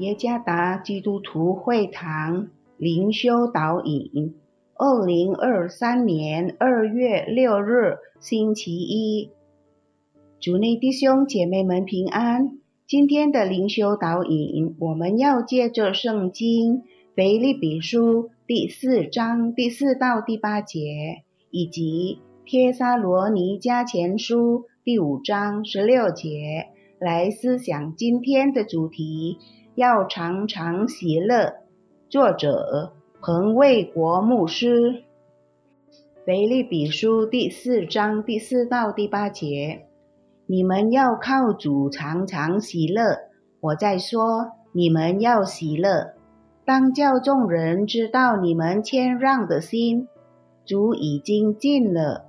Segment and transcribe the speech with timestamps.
[0.00, 2.48] 耶加达基督徒会堂
[2.78, 4.34] 灵修导引，
[4.74, 9.30] 二零二三年二月六日星期一，
[10.40, 12.56] 主内弟兄姐妹们平安。
[12.86, 16.82] 今天的灵修导引，我们要借着圣经
[17.14, 29.36] 腓立比书第四章第四到第八节，以及帖撒罗尼迦前书第五章十六节来思想今天的主题。
[29.80, 31.54] 要常常喜乐。
[32.10, 35.04] 作者彭卫国牧师。
[36.26, 39.86] 腓立比书第四章第四到第八节：
[40.44, 43.20] 你们要靠主常常喜乐。
[43.58, 46.12] 我在说，你们要喜乐。
[46.66, 50.08] 当叫众人知道你们谦让的心，
[50.66, 52.26] 主已经尽了。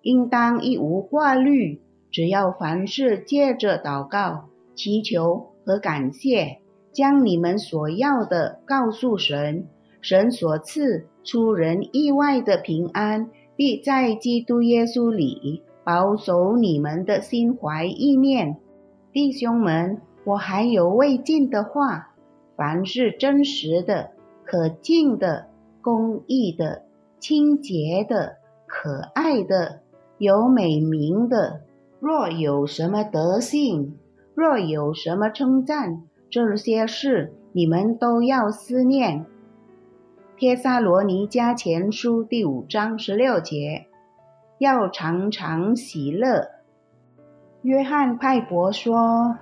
[0.00, 6.58] 应当一无挂虑，只要凡事借着祷告、祈求和感谢。
[6.92, 9.66] 将你们所要的告诉神，
[10.00, 18.56] 神所赐出人意外的平安，必在基督耶稣里保守你们的心怀意念。
[19.12, 22.14] 弟兄们，我还有未尽的话：
[22.56, 24.10] 凡是真实的、
[24.44, 25.46] 可敬的、
[25.80, 26.82] 公义的、
[27.18, 29.80] 清洁的、可爱的、
[30.18, 31.62] 有美名的，
[32.00, 33.98] 若有什么德性，
[34.34, 36.02] 若有什么称赞。
[36.32, 39.26] 这些事你们都要思念。
[40.38, 43.84] 帖撒罗尼迦前书第五章十六节，
[44.56, 46.48] 要常常喜乐。
[47.60, 49.40] 约翰派伯说：“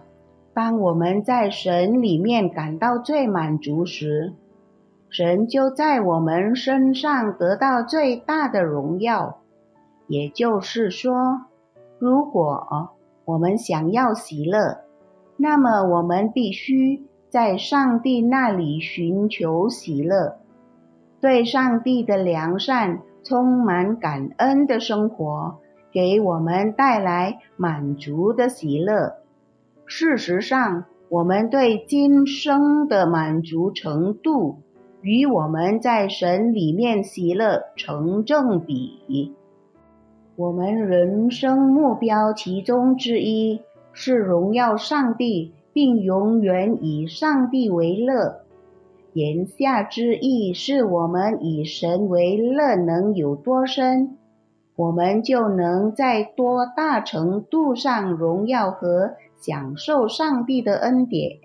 [0.53, 4.33] 当我们在神里面感到最满足时，
[5.09, 9.39] 神就在我们身上得到最大的荣耀。
[10.09, 11.43] 也就是说，
[12.01, 12.91] 如果
[13.27, 14.81] 我们想要喜乐，
[15.43, 20.37] 那么，我们必须在上帝那里寻求喜乐，
[21.19, 25.57] 对上帝的良善充满感恩的生活，
[25.93, 29.15] 给我们带来满足的喜乐。
[29.87, 34.59] 事实上，我们对今生的满足程度，
[35.01, 39.35] 与我们在神里面喜乐成正比。
[40.37, 43.63] 我们人生目标其中之一。
[43.93, 48.41] 是荣耀上帝，并永远以上帝为乐。
[49.13, 54.17] 言下之意是我们以神为乐能有多深，
[54.77, 61.39] 我们就能在多大程度上荣耀和享受上帝的恩典。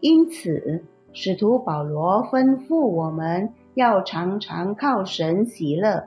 [0.00, 6.04] 因此，使徒保罗吩咐我们要常常靠神喜乐。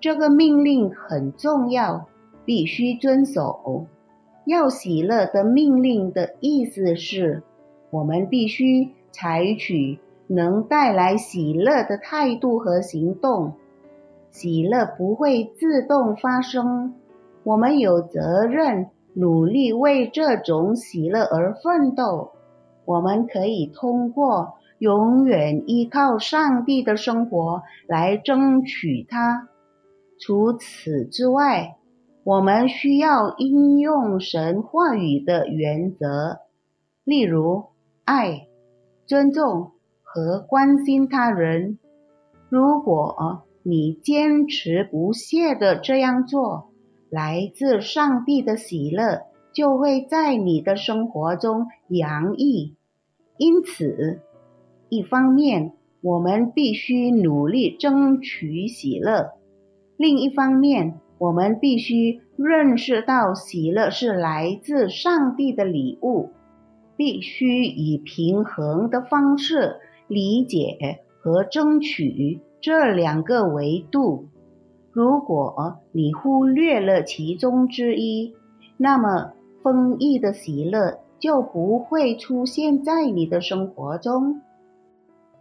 [0.00, 2.06] 这个命令很重要，
[2.46, 3.86] 必须遵守。
[4.48, 7.42] 要喜乐的命令的意思是，
[7.90, 13.52] 我们必须采取能带来喜乐的态度和行动。
[14.30, 16.94] 喜乐不会自动发生，
[17.44, 22.30] 我们有责任努力为这种喜乐而奋斗。
[22.86, 29.48] 我们可以通过永远依靠上帝的生活来争取它。
[30.18, 31.76] 除此之外，
[32.28, 36.40] 我们需要应用神话语的原则，
[37.02, 37.64] 例如
[38.04, 38.48] 爱、
[39.06, 39.70] 尊重
[40.02, 41.78] 和关心他人。
[42.50, 46.68] 如果你坚持不懈地这样做，
[47.08, 49.22] 来自上帝的喜乐
[49.54, 52.76] 就会在你的生活中洋溢。
[53.38, 54.20] 因此，
[54.90, 55.72] 一方面
[56.02, 59.30] 我们必须努力争取喜乐，
[59.96, 61.00] 另一方面。
[61.18, 66.30] 我们必须认识到，喜乐是来自上帝的礼物，
[66.96, 69.76] 必须以平衡的方式
[70.06, 74.28] 理解和争取这两个维度。
[74.92, 78.34] 如果你忽略了其中之一，
[78.76, 79.32] 那么
[79.62, 84.40] 丰溢的喜乐就不会出现在你的生活中。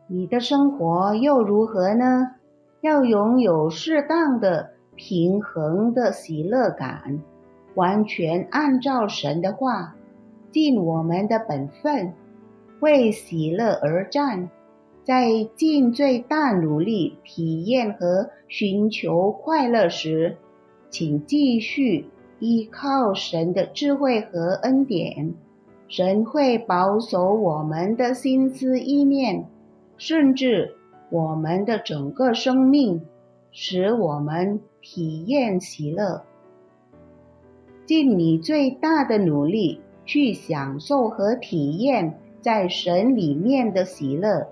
[0.08, 2.32] 你的生活又如何呢？
[2.82, 4.72] 要拥有适当的。
[4.98, 7.22] 平衡的喜乐感，
[7.76, 9.96] 完全按照神的话，
[10.52, 12.14] 尽我们的本分，
[12.80, 14.50] 为喜乐而战，
[15.06, 20.36] 在尽最大努力体验和寻求快乐时，
[20.90, 22.10] 请继续
[22.40, 25.36] 依靠神的智慧和恩典，
[25.88, 29.46] 神会保守我们的心思意念，
[29.98, 30.76] 甚至
[31.12, 33.02] 我们的整个生命，
[33.60, 34.62] 使我们。
[34.90, 36.24] 体验喜乐，
[37.86, 44.48] 尽你最大的努力去享受和体验在神里面的喜乐。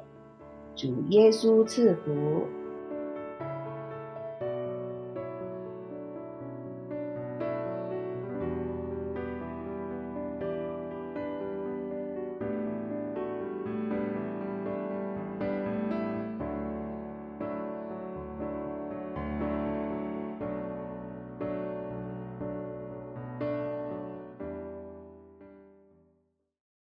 [0.75, 2.41] 主耶稣赐福。